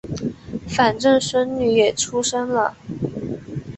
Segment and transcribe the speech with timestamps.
[0.67, 2.75] 反正孙女也出生了